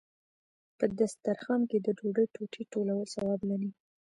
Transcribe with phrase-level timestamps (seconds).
[0.77, 3.69] په دسترخان کې د ډوډۍ ټوټې ټولول ثواب دی.